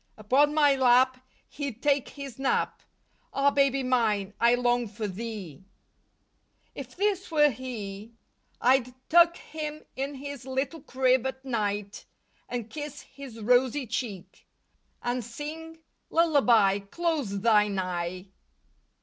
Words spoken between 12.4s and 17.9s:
And kiss his rosy cheek, And sing, "Lullaby, close thine